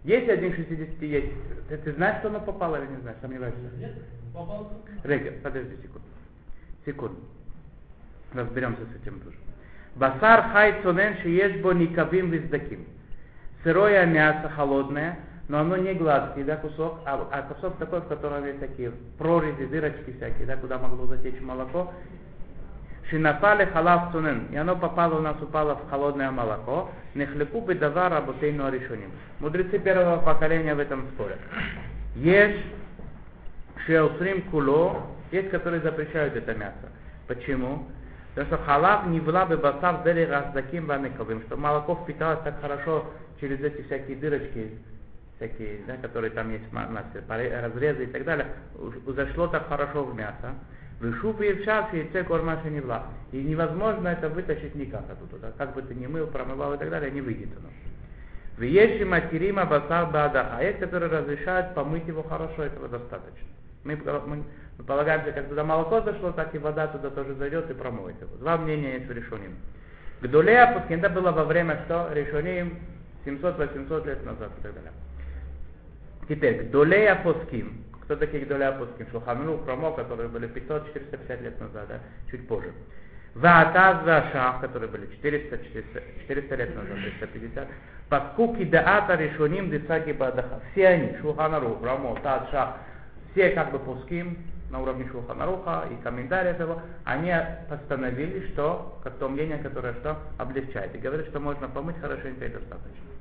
[0.02, 1.32] Есть один 60 есть.
[1.68, 3.18] Ты, ты знаешь, что оно попало или не знаешь?
[3.20, 3.60] Сомневаешься?
[3.76, 4.02] Нет,
[4.34, 4.72] попал
[5.04, 6.08] Рега, подожди секунду.
[6.84, 7.20] Секунду.
[8.34, 9.36] Разберемся с этим тоже.
[9.94, 12.86] Басар хай цунен шиешбо никавим виздаким.
[13.62, 18.44] Сырое мясо холодное, но оно не гладкий, да, кусок, а, а кусок такой, в котором
[18.44, 21.92] есть такие прорези, дырочки всякие, да, куда могло затечь молоко.
[23.10, 26.90] Шинапали халав цунен, и оно попало у нас, упало в холодное молоко.
[27.14, 29.10] Нехлеку бы давар работейну решением.
[29.38, 31.38] Мудрецы первого поколения в этом спорят.
[32.14, 32.62] Ешь
[33.86, 36.88] Шеусрим куло, есть, которые запрещают это мясо.
[37.26, 37.86] Почему?
[38.34, 43.04] Потому что халав не была бы басав дели раздаким ваныковым, что молоко впиталось так хорошо
[43.42, 44.70] через эти всякие дырочки,
[45.36, 48.46] всякие, да, которые там есть разрезы и так далее,
[49.06, 50.54] зашло так хорошо в мясо.
[51.00, 53.08] Вышу появшавший яйце кормаши не вла.
[53.32, 55.38] И невозможно это вытащить никак оттуда.
[55.42, 55.52] Да?
[55.58, 57.68] Как бы ты ни мыл, промывал и так далее, не выйдет оно.
[58.56, 60.58] В Еши материма басар бадаха.
[60.58, 63.48] А есть, которые разрешают помыть его хорошо, этого достаточно.
[63.82, 64.44] Мы, мы,
[64.78, 68.36] мы полагаемся, как туда молоко зашло, так и вода туда тоже зайдет и промоет его.
[68.36, 69.50] Два мнения есть в решении.
[70.20, 72.10] Гдулея Пускин, это было во время что?
[72.12, 72.78] Решением
[73.24, 74.92] 700-800 лет назад и так далее.
[76.28, 77.84] Теперь, Гдулея Пускин.
[78.02, 79.06] Кто такие Гдулея Пускин?
[79.10, 82.00] Шуханрух, Промо, которые были 500-450 лет назад, да?
[82.30, 82.72] чуть позже.
[83.34, 87.68] Ваатаз Вашах, которые были 400, 400, 400 лет назад, 350.
[88.08, 90.60] Поскуки Даата Решуним Дисаки Бадаха.
[90.72, 92.76] Все они, Шуханарух, Рамо, Таз, Шах,
[93.32, 94.36] все как бы пуским
[94.70, 97.32] на уровне Шуханаруха и комментариев его, они
[97.68, 100.94] постановили, что, как то мнение, которое что облегчает.
[100.94, 103.11] И говорят, что можно помыть хорошенько и достаточно.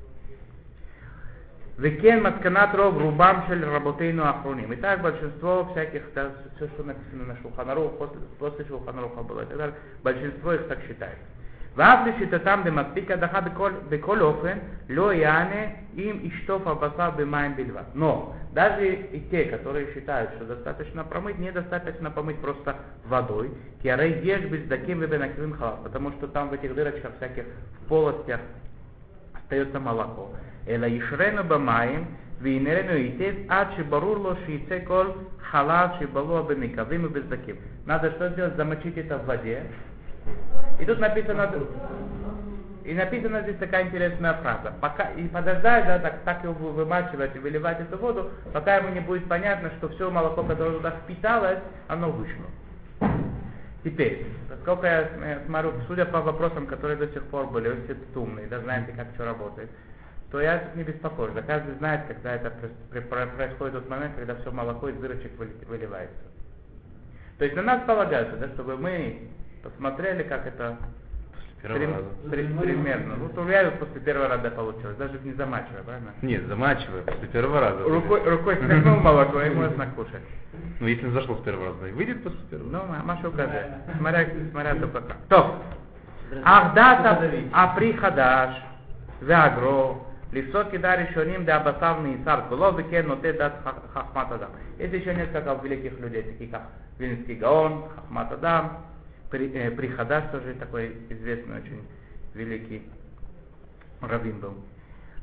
[1.80, 4.72] Векен матканат ров рубам шель работейну ахруним.
[4.74, 9.58] Итак, большинство всяких, да, все, что написано на Шуханарух, после, после Шуханаруха было и так
[9.58, 11.18] далее, большинство их так считает.
[11.76, 15.64] ואף לשיטתם דמספיק הדחה בכל, בכל אופן, לא יענה
[15.96, 17.82] אם ישטוף הבשר במים בלבד.
[17.94, 23.50] Но даже и те, которые считают, что достаточно промыть, недостаточно помыть просто водой,
[23.82, 27.44] киарей ешь без даким и бенакивим халат, потому что там в этих дырочках всяких
[27.82, 28.40] в полостях
[29.34, 30.30] остается молоко.
[30.68, 32.04] אלא ישרנו במים
[32.40, 35.06] וינרנו היטב עד שברור לו שיצא כל
[35.50, 37.56] חלב שבלוע במקבים ובסדקים.
[37.86, 38.56] Надо что сделать?
[38.56, 39.62] Замочить это в воде.
[40.80, 41.48] И тут написано,
[42.84, 44.72] и написана здесь такая интересная фраза.
[44.80, 49.00] Пока, и подождать, да, так, так его вымачивать и выливать эту воду, пока ему не
[49.00, 52.46] будет понятно, что все молоко, которое туда впиталось, оно вышло.
[53.82, 55.08] Теперь, поскольку я
[55.46, 59.06] смотрю, судя по вопросам, которые до сих пор были, вы все умные, да, знаете, как
[59.14, 59.70] что работает,
[60.31, 61.33] то я тут не беспокоюсь.
[61.33, 62.51] Да каждый знает, когда это
[63.35, 65.31] происходит тот момент, когда все молоко из дырочек
[65.67, 66.15] выливается.
[67.37, 69.29] То есть на нас полагается, да, чтобы мы
[69.63, 70.77] посмотрели, как это
[71.61, 71.93] Прим,
[72.31, 73.17] при, примерно.
[73.17, 76.11] Ну, то я после первого раза получилось, даже не замачивая, правильно?
[76.23, 77.83] Нет, замачивая, после первого раза.
[77.83, 80.23] Рукой, рукой смехнул молоко, и можно кушать.
[80.79, 82.67] Ну, если зашло с первого раза, выйдет после первого?
[82.67, 83.65] Ну, Маша укажет.
[83.95, 85.17] Смотря, смотря только как.
[85.29, 85.61] То.
[86.43, 88.55] Ахдата априхадаш,
[89.21, 89.97] веагро,
[90.31, 93.55] Лицо кида решоним да абасавный исар куло веке ноте дат
[93.93, 94.51] хахматадам.
[94.79, 96.63] Есть еще несколько великих людей, такие как
[96.97, 98.85] Вильнский Гаон, Хахмат Адам,
[99.29, 101.85] Прихадаш тоже такой известный очень
[102.33, 102.83] великий
[103.99, 104.55] раввин был.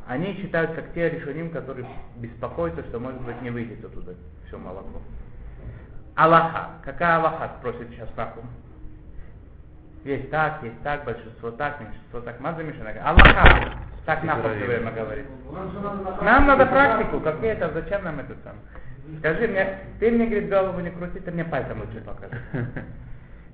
[0.07, 4.15] Они считаются как те решоним, которые беспокоятся, что может быть не выйдет оттуда
[4.47, 5.01] все молоко.
[6.17, 6.71] Аллаха.
[6.85, 8.45] Какая Аллаха, спросит сейчас Рахум.
[10.05, 12.41] Есть так, есть так, большинство так, меньшинство так.
[12.41, 12.91] Мазамишина.
[13.05, 13.88] Аллаха.
[14.09, 15.27] Так нам все время говорит.
[16.23, 17.21] Нам надо практику.
[17.21, 18.57] Как это, зачем нам это сам?
[19.19, 22.41] Скажи мне, ты мне, говорит, голову не крути, ты мне пальцем лучше покажи.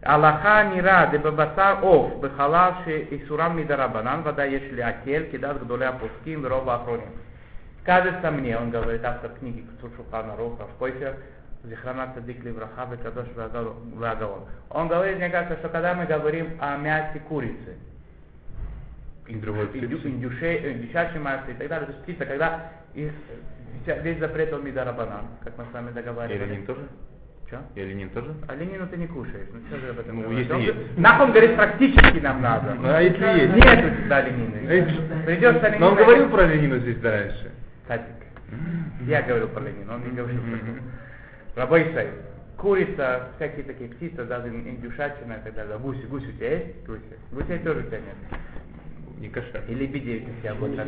[0.05, 6.47] Аллаха нира де бабасар ов бехалав ше исурам мидарабанан вода ешли акель кидат гдоле апуским
[6.47, 7.11] рова ахроним.
[7.83, 11.17] Кажется мне, он говорит, автор книги Шухана Руха, в койсе
[11.65, 14.45] Зихрана Цадик Ливраха Бекадош Вагаон.
[14.71, 17.77] Он говорит, мне кажется, что когда мы говорим о мясе курицы,
[19.29, 23.13] индюше, индюшачье мясо и так далее, то есть птица, когда их,
[24.03, 26.41] весь запрет он мидарабанан, как мы с вами договаривались.
[26.41, 26.83] И Ленин тоже?
[27.47, 27.61] Что?
[27.75, 28.35] И Ленин тоже?
[28.49, 29.49] А Ленину ты не кушаешь.
[29.53, 30.41] Ну что же об этом Ну, говорить?
[30.41, 30.99] если Он есть.
[30.99, 32.75] Нахуй, говорит, практически нам надо.
[32.75, 33.55] Ну, а если есть?
[33.55, 35.25] Нет у тебя Ленина.
[35.25, 37.53] Придешь с Но он говорил про Ленину здесь раньше.
[37.89, 38.07] Садик.
[39.07, 40.83] Я говорил про Ленина, он не говорил про Ленина.
[41.57, 42.09] Рабойсай.
[42.57, 45.77] Курица, всякие такие птицы, даже индюшатина и так далее.
[45.79, 46.87] Гуси, гуси у тебя есть?
[46.87, 47.03] Гуси.
[47.33, 48.41] Гусей тоже у тебя нет.
[49.25, 49.63] Не кошер.
[49.69, 50.87] И лебедей у тебя вот так.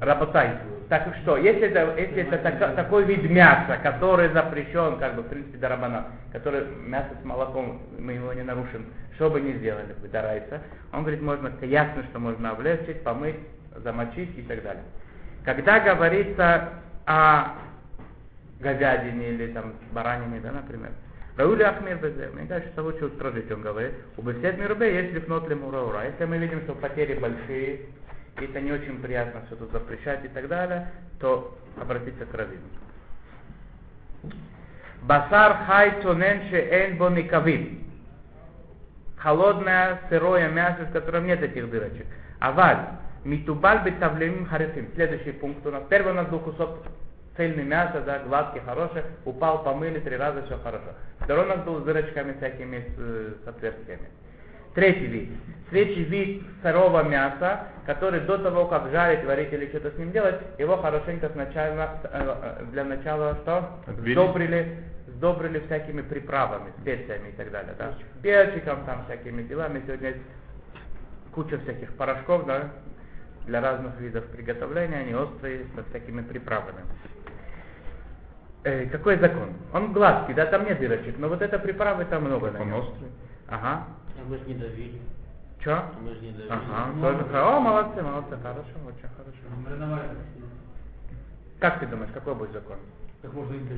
[0.00, 0.50] Рапотай.
[0.88, 5.28] Так что, если это, если это так- такой вид мяса, который запрещен, как бы, в
[5.28, 10.60] принципе, дарабана, который мясо с молоком, мы его не нарушим, что бы ни сделали, выдарается,
[10.92, 13.36] он говорит, можно, ясно, что можно облегчить, помыть,
[13.82, 14.84] замочить и так далее.
[15.44, 16.68] Когда говорится
[17.06, 17.54] о
[18.60, 20.90] говядине или там баранине, да, например,
[21.36, 25.48] Раули Ахмир Безе, мне кажется, что лучше устражить, он говорит, у Бесед Мирбе есть лифнот
[25.48, 26.06] ли мураура.
[26.06, 27.80] Если мы видим, что потери большие,
[28.40, 32.62] и это не очень приятно тут запрещать и так далее, то обратиться к раввину.
[35.02, 37.84] Басар хай тонен эн бо никавим.
[39.16, 42.06] Холодное, сырое мясо, в котором нет этих дырочек.
[42.38, 42.78] Аваль,
[43.24, 44.88] митубаль бетавлемим харифим.
[44.94, 45.82] Следующий пункт у нас.
[45.88, 46.78] Первый у нас был кусок
[47.36, 50.94] цельное мясо, да, гладкий, хороший, упал, помыли три раза, все хорошо.
[51.20, 54.08] Второй у нас был с дырочками всякими, с, э, с отверстиями.
[54.74, 55.30] Третий вид.
[55.70, 60.40] Третий вид сырого мяса, который до того, как жарить, варить или что-то с ним делать,
[60.58, 63.80] его хорошенько сначала, э, э, для начала что?
[63.86, 67.74] Сдобрили, сдобрили всякими приправами, специями и так далее.
[67.78, 67.94] Да?
[68.22, 69.82] Перчиком, там всякими делами.
[69.86, 70.22] Сегодня есть
[71.32, 72.70] куча всяких порошков, да,
[73.46, 76.82] для разных видов приготовления, они острые, со всякими приправами.
[78.64, 79.50] Э, какой закон?
[79.74, 82.78] Он гладкий, да, там нет дырочек, но вот это приправы там много на Он нем.
[82.78, 83.10] острый.
[83.48, 83.84] Ага.
[84.18, 85.00] А мы же не давили.
[85.62, 85.82] Чё?
[86.00, 86.48] Мы же не давили.
[86.50, 87.56] Ага, тоже хорошо.
[87.56, 89.38] О, молодцы, молодцы, хорошо, очень хорошо.
[91.60, 92.76] Как ты думаешь, какой будет закон?
[93.20, 93.68] Как можно им?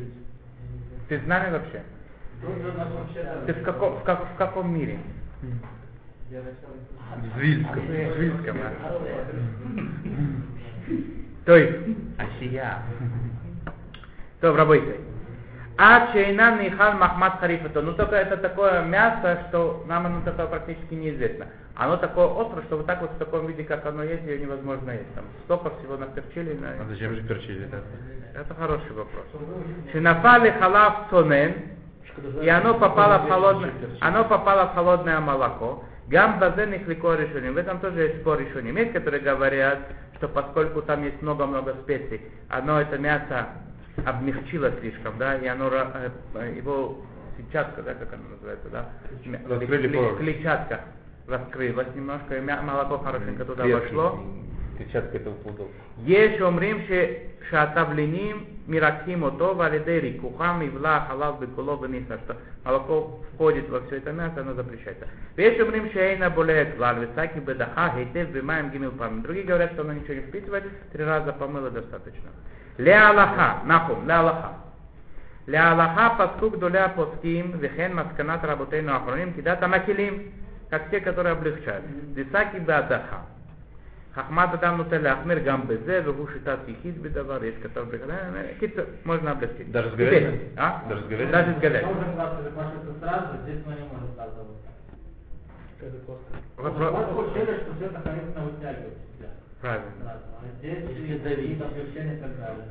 [1.09, 1.83] Ты с нами вообще?
[3.47, 4.99] Ты в каком, в, как, в каком мире?
[6.31, 7.87] В Вильском.
[7.87, 8.73] В Вильском, да.
[11.45, 11.79] То есть,
[12.19, 12.83] Асия.
[14.41, 14.97] То, рабойте.
[15.79, 17.83] А чейна нихал махмад харифато.
[17.83, 21.47] Ну только это такое мясо, что нам оно такое практически неизвестно.
[21.75, 24.93] Оно такое острое, что вот так вот в таком виде, как оно есть, ее невозможно
[24.93, 25.15] есть.
[25.15, 26.55] Там столько всего наперчили.
[26.55, 26.69] На...
[26.83, 27.69] А зачем же перчили?
[28.35, 29.25] Это хороший вопрос.
[29.93, 31.55] Шинафали халав цонен,
[32.43, 35.85] и оно попало в холодное, оно попало в холодное молоко.
[36.09, 37.55] Гам базен лико решением.
[37.55, 38.77] В этом тоже есть спор решением.
[38.77, 39.81] Есть, которые говорят,
[40.17, 43.49] что поскольку там есть много-много специй, оно это мясо
[44.05, 46.99] обмягчило слишком, да, и оно э, его
[47.37, 48.89] сетчатка, да, как она называется, да,
[50.19, 50.81] клетчатка
[51.27, 54.21] раскрылась немножко, и молоко хорошенько туда вошло.
[54.77, 55.69] Клетчатка это упудал.
[55.99, 56.83] Есть умрим,
[57.51, 64.13] шатавленим, мираким ото, валидери, кухам, ивла, халав, бекуло, вниса, что молоко входит во все это
[64.13, 65.07] мясо, оно запрещается.
[65.37, 69.23] Есть умрим, шейна, болеет, лал, висаки, бедаха, хейтев, бимаем, гимил, памин.
[69.23, 72.29] Другие говорят, что оно ничего не впитывает, три раза помыло достаточно.
[72.80, 74.50] להלכה, נחום, להלכה.
[75.48, 80.14] להלכה פסקו גדולי הפוסקים וכן מסקנת רבותינו האחרונים כדת המקלים,
[80.72, 81.84] как те, которые облегчают.
[82.14, 83.18] דסקי בהדחה.
[84.16, 88.18] חכמת אדם נוטה להחמיר גם בזה, והוא שיטת יחיד בדבר, יש כתב בכלל,
[88.60, 89.72] קיצור, можно облегчить.
[89.72, 90.40] Даже с Теперь, говядиной?
[90.58, 90.84] а?
[90.90, 91.32] Даже с говядиной?
[91.32, 91.82] Даже с говядиной.
[91.94, 94.70] Там уже классно заквашивается сразу, здесь мы не можем сказываться.
[95.82, 96.38] Это классно.
[96.58, 97.12] Вопрос-
[99.75, 99.83] Это.
[99.83, 100.17] Правильно.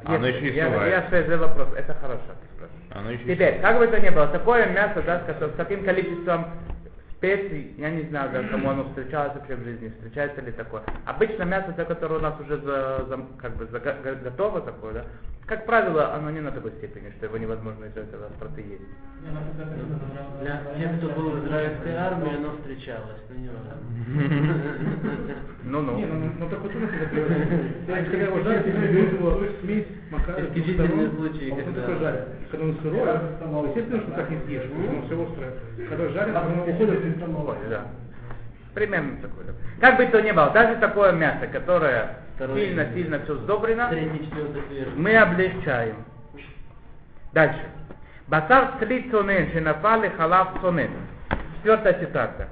[0.05, 2.91] Оно еще и я, я за вопрос, это хорошо, ты спрашиваешь.
[2.91, 6.45] Оно еще Теперь, как бы то ни было, такое мясо, да, с, с таким количеством
[7.17, 10.83] специй, я не знаю, да, кому оно встречалось вообще в жизни, встречается ли такое.
[11.05, 14.93] Обычно мясо, то, которое у нас уже за, за- как бы за- го- готово такое,
[14.93, 15.05] да,
[15.47, 18.81] как правило, оно не на такой степени, что его невозможно из этого остроты есть.
[19.21, 23.75] Ну, Для тех, кто был в израильской армии, оно встречалось, но не важно.
[25.63, 25.97] Ну-ну.
[25.97, 27.15] Не, ну, ну так вот у нас это.
[27.87, 28.39] Когда его
[29.61, 32.25] смесь, двух Исключительные случаи, а он когда-.
[32.51, 33.05] Когда он сырой,
[33.39, 35.53] то естественно, что так не съешь, потому что оно все острое.
[35.89, 37.85] Когда жарят, оно уходит да.
[38.73, 39.45] Примерно такое.
[39.79, 42.24] Как бы то ни было, даже такое мясо, которое.
[42.37, 43.89] Сильно-сильно все сдобрено,
[44.95, 45.95] мы облегчаем.
[47.33, 47.61] Дальше.
[48.27, 50.91] Басар цли цонен, шинафали халав цонен.
[51.57, 52.47] Четвертая цитата.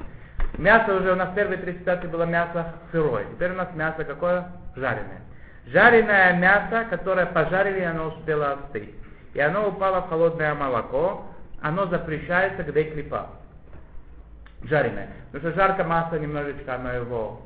[0.58, 3.26] Мясо уже у нас первые три цитаты было мясо сырое.
[3.26, 4.48] Теперь у нас мясо какое?
[4.76, 5.22] Жареное.
[5.68, 8.94] Жареное мясо, которое пожарили, оно успело остыть.
[9.34, 11.26] И оно упало в холодное молоко,
[11.62, 13.30] оно запрещается к клипа.
[14.66, 15.08] Жареное.
[15.32, 17.42] Потому что жарко масло немножечко, оно его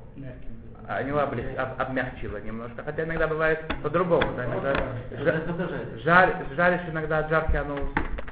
[0.88, 2.84] а, его облег- об- обмягчило немножко.
[2.84, 4.28] Хотя иногда бывает по-другому.
[4.38, 4.74] Да, иногда
[5.12, 6.04] жа- Сколько жаришь?
[6.04, 7.78] жар- жаришь иногда от жарки, оно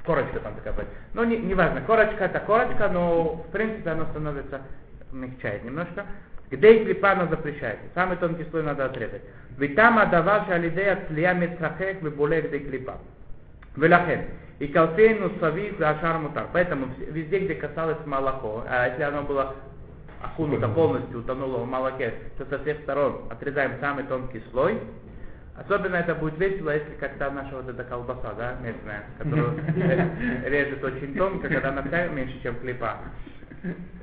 [0.05, 0.89] корочка там такая бывает.
[1.13, 4.61] Ну, не, не важно, корочка это корочка, но в принципе оно становится,
[5.11, 6.05] мягчает немножко.
[6.51, 7.83] Где и клипа оно запрещается.
[7.95, 9.23] Самый тонкий слой надо отрезать.
[9.57, 12.99] Ведь там отдававший алидея тлия мецахек выбуле где клипа.
[13.75, 14.21] Велахен.
[14.59, 16.47] И калфейну савив за ашар мутар.
[16.53, 19.55] Поэтому везде, где касалось молоко, а если оно было
[20.21, 24.79] окунуто полностью, утонуло в молоке, то со всех сторон отрезаем самый тонкий слой.
[25.57, 30.83] Особенно это будет весело, если когда наша вот эта колбаса, да, местная, которую э, режет
[30.83, 32.97] очень тонко, когда она вся меньше, чем клепа.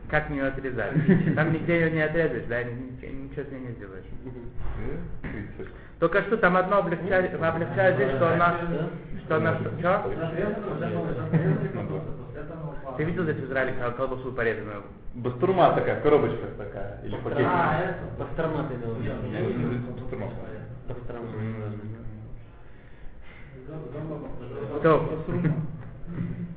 [0.08, 0.94] Как мне ее отрезать?
[1.34, 4.04] Там нигде ее не отрезаешь, да, ничего, ничего с ней не сделаешь.
[5.98, 8.56] Только что там одно облегчает, облегчает здесь, что она,
[9.31, 10.01] что она, что, чё?
[12.97, 14.83] Ты видел здесь в Израиле кол- колбасу порезанную?
[15.15, 17.01] Бастурма такая, коробочка такая.
[17.03, 17.47] Или пакетик.
[17.47, 19.15] А, это Пастерма ты имел в виду.
[19.33, 20.27] Я не знаю, Бастурма.
[20.87, 21.27] Пастерма.
[24.83, 25.25] טוב.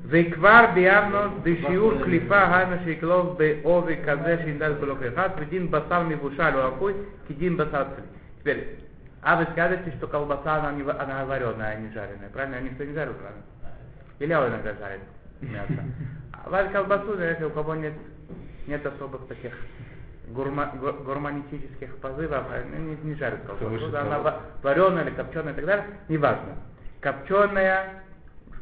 [0.05, 6.69] וכבר ביארנו בשיעור קליפה היינו שיקלוב בעובי כזה שינדל בלוק אחד ודין בשר מבושל או
[6.69, 6.93] אפוי
[7.29, 7.83] כדין בשר
[8.45, 8.61] צלי.
[9.28, 12.60] А вы скажете, что колбаса, она, не, она вареная, а не жареная, правильно?
[12.62, 13.42] Никто не жарил, правильно?
[14.20, 15.02] Или я иногда жарит.
[15.42, 15.84] мяса.
[16.32, 17.94] А варить колбасу, если у кого нет,
[18.68, 19.52] нет особых таких
[20.28, 25.56] гурма, гу- гурманистических позывов, ну, не, не жарят колбасу, да, она вареная или копченая и
[25.56, 26.54] так далее, неважно.
[27.02, 28.04] Копченая,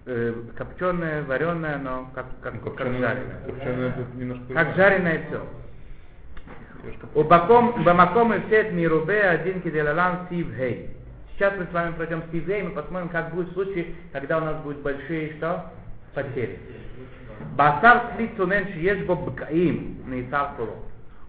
[0.05, 3.39] э, копченая, вареная, но как, как, Ну, как копченая- жареная.
[3.45, 4.75] копченая тут немножко Как другое.
[4.75, 5.45] жареное все.
[7.15, 10.89] Убаком, бамаком и сет мирубе один киделалан сив гей.
[11.33, 14.41] Сейчас мы с вами пройдем сив гей, мы посмотрим, как будет в случае, когда у
[14.41, 15.71] нас будут большие что?
[16.13, 16.59] Потери.
[17.55, 19.97] Басар слицунен шиеш бо бкаим
[20.57, 20.75] куло.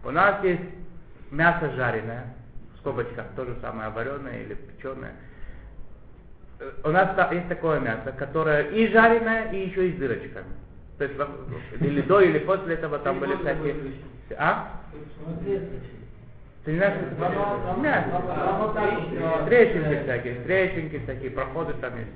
[0.05, 0.63] У нас есть
[1.31, 2.35] мясо жареное,
[2.75, 5.15] в скобочках то же самое, вареное или печеное.
[6.61, 10.64] Э, У нас есть такое мясо, которое и жареное, и еще и с дырочками.
[10.99, 11.29] То есть во-
[11.81, 13.75] или до, или после этого там были всякие...
[14.39, 14.69] А?
[16.65, 18.09] Ты не знаешь, что это мясо?
[19.47, 22.11] Трещинки всякие, трещинки всякие, проходы там есть.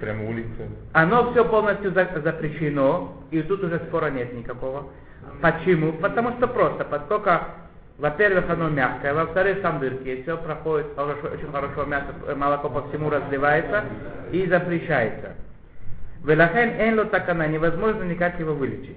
[0.00, 0.62] Прямо улица.
[0.92, 4.86] Оно все полностью за- запрещено, и тут уже спора нет никакого.
[5.40, 5.92] Почему?
[5.94, 7.30] Потому что просто, поскольку,
[7.98, 12.68] во-первых, оно мягкое, во-вторых, там дырки, есть, все проходит хорошо, очень хорошо, мясо, э, молоко
[12.70, 13.84] по всему разливается
[14.30, 15.32] и запрещается.
[16.24, 18.96] Велахен энло такана, невозможно никак его вылечить.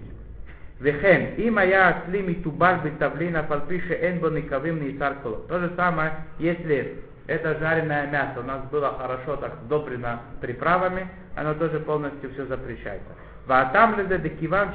[0.79, 5.37] Вехен, и моя слими тубаль битавлина фальпише энбо никавим ни царколо.
[5.47, 11.53] То же самое, если это жареное мясо у нас было хорошо так сдобрено приправами, оно
[11.55, 13.09] тоже полностью все запрещается.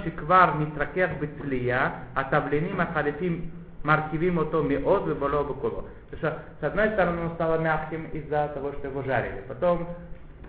[0.04, 5.84] Шиквар нитракех бицлия, а тавленим ахалифим маркивим ото миод веболо бекуло.
[6.10, 9.42] Потому что, с одной стороны, он стало мягким из-за того, что его жарили.
[9.48, 9.88] Потом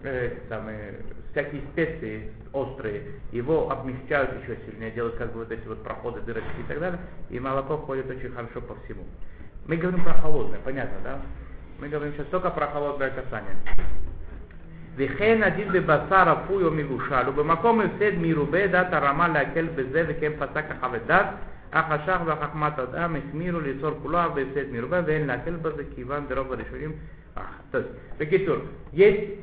[0.03, 0.95] э, эти самые,
[1.30, 6.60] всякие специи острые, его обмягчают еще сильнее, делают как бы вот эти вот проходы, дырочки
[6.60, 6.98] и так далее,
[7.30, 9.04] и молоко входит очень хорошо по всему.
[9.66, 11.20] Мы говорим про холодное, понятно, да?
[11.78, 13.56] Мы говорим сейчас только про холодное касание.
[14.98, 20.64] וכן הדין בבשר אפוי או מבושל, ובמקום הפסד מרובה דת הרמה להקל בזה וכן פסק
[20.70, 21.26] החוות דת,
[21.70, 26.92] אך השח וחכמת אדם החמירו לאסור כולו בהפסד מרובה ואין להקל בזה כיוון דרוב הראשונים.
[27.36, 29.38] Ах, то есть, Бекитур, есть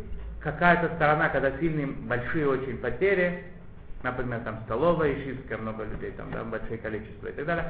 [0.52, 3.44] какая-то сторона, когда сильные, большие очень потери,
[4.02, 7.64] например, там столовая ишивская, много людей, там, да, большое количество и так далее,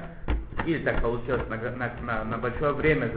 [0.65, 3.11] или так получилось, на, на, на, на большое время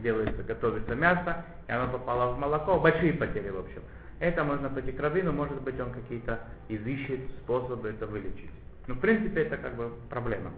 [0.00, 3.82] делается, готовится мясо, и оно попало в молоко, большие потери, в общем.
[4.20, 8.50] Это можно пойти к раввину, может быть, он какие-то изыщет способы это вылечить.
[8.86, 10.52] Ну, в принципе, это как бы проблема.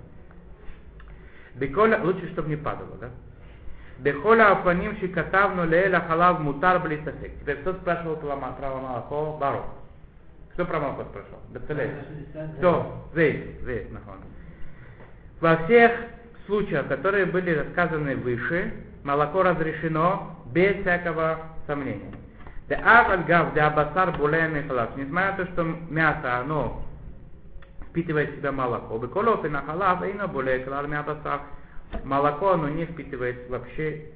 [1.54, 3.10] Беколя, лучше, чтобы не падало, да?
[3.98, 7.32] Бехоля афаним шикатавну леэля халав мутар блисафек.
[7.40, 9.38] Теперь кто спрашивал про молоко?
[9.40, 9.64] Бару.
[10.52, 11.40] Кто про молоко спрашивал?
[11.50, 11.92] Бецелель.
[12.58, 13.08] Кто?
[13.14, 13.62] Зейд.
[13.62, 13.88] Зейд.
[15.40, 15.92] Во всех
[16.46, 18.72] случаях, которые были рассказаны выше,
[19.04, 22.12] молоко разрешено без всякого сомнения.
[22.68, 24.96] Да авальгав, да абасар булен и халав.
[24.96, 26.82] Несмотря на то, что мясо, оно
[27.90, 28.98] впитывает в себя молоко.
[28.98, 31.40] Беколофи на халав, и на более клар абасар.
[32.04, 34.06] Молоко, оно не впитывает вообще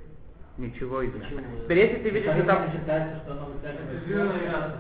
[0.59, 1.43] ничего из мяса.
[1.65, 2.71] Теперь, если ты видишь, что там...
[2.73, 4.75] считается, что оно вытягивает.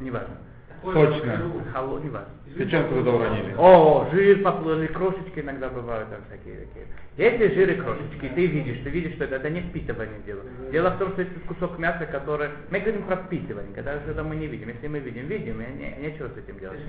[0.00, 0.36] Неважно.
[0.82, 1.52] Точно.
[1.74, 2.28] Холо, неважно.
[2.56, 3.54] Печенку туда уронили.
[3.58, 6.86] О, жир поплыли, крошечки иногда бывают там всякие такие.
[7.16, 10.42] Если жир и крошечки, ты видишь, ты видишь, что это, это не впитывание дело.
[10.70, 12.50] Дело в том, что это кусок мяса, который...
[12.70, 14.68] Мы говорим про впитывание, когда что-то мы не видим.
[14.68, 16.80] Если мы видим, видим, и не, нечего с этим делать.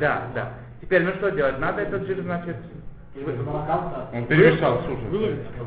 [0.00, 0.54] Да, да.
[0.80, 1.58] Теперь, ну что делать?
[1.58, 2.56] Надо этот жир, значит,
[4.12, 5.04] Он перемешал, слушай.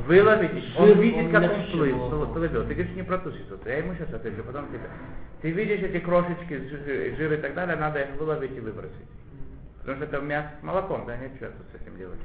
[0.07, 0.75] выловить.
[0.77, 2.67] Он видит, как он плыл, плывет.
[2.67, 3.71] Ты говоришь не про ту ситуацию.
[3.71, 4.79] Я ему сейчас отвечу, потом тебе.
[5.41, 9.07] Ты видишь эти крошечки, жи- жир и так далее, надо их выловить и выбросить.
[9.79, 12.19] Потому что это мясо с молоком, да, нечего тут с этим делать.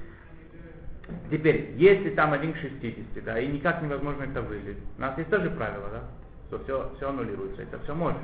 [1.31, 5.31] Теперь, если там 1 к 60, да, и никак невозможно это вылить, у нас есть
[5.31, 6.03] тоже правило, да,
[6.49, 8.21] что все, все аннулируется, это все можно.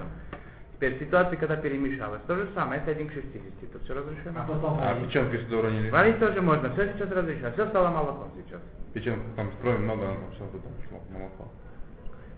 [0.75, 4.45] Теперь, в ситуации, когда перемешалось, то же самое, если 1 к 60, то все разрешено.
[4.81, 5.91] А печенку сюда уронили.
[5.91, 8.61] Варить тоже можно, все сейчас разрешено, все стало молоком сейчас.
[8.93, 11.49] Печенку там строим много, там все там шло молоко.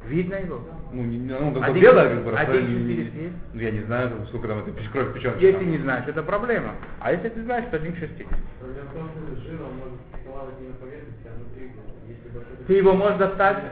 [0.05, 0.61] Видно его.
[0.93, 3.13] Ну, не, ну, как бы Один- белое, как бы, один есть?
[3.55, 5.43] ну, я не знаю, сколько там это кровь печенки.
[5.43, 5.71] Если там.
[5.71, 6.75] не знаешь, это проблема.
[7.01, 8.27] А если ты знаешь, то 1 к 60.
[8.61, 11.73] Проблема в том, что жир, он может плавать не на поверхности, а внутри,
[12.07, 12.57] если большой...
[12.67, 13.65] Ты его можешь достать?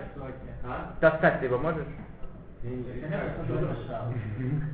[0.66, 0.96] А?
[1.00, 1.84] Достать ты его можешь?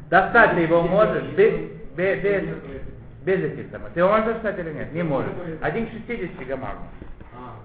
[0.09, 2.23] Достать ты его можешь без, без,
[3.25, 3.93] без, самых.
[3.93, 4.93] Ты его можешь достать или нет?
[4.93, 5.33] Не можешь.
[5.61, 6.77] 1 к 60 гамар.
[7.35, 7.57] А.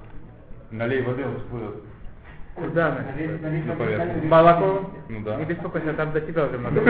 [0.71, 1.83] Налей воды, он всплывет.
[2.55, 3.01] Куда она?
[3.65, 4.25] На поверхность.
[4.25, 4.91] Молоко?
[5.09, 5.35] Ну да.
[5.35, 6.81] Не беспокойся, там до тебя уже много.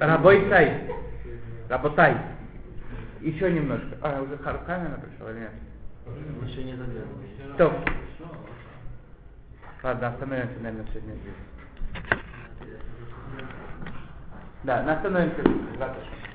[0.00, 0.82] Рабой тай.
[1.68, 2.14] Работай.
[3.20, 3.96] Еще немножко.
[4.02, 5.52] А, уже Харканина пришел или нет?
[6.48, 7.18] Еще не заглянул.
[9.82, 11.14] Pa da, sam jedan se nema srednje.
[14.62, 15.42] Da, nastavno je se
[15.78, 16.27] zato što.